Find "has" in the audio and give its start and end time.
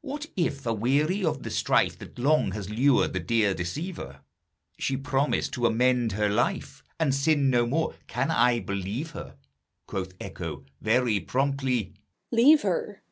2.52-2.70